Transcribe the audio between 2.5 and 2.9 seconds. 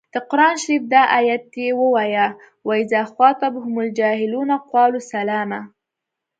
و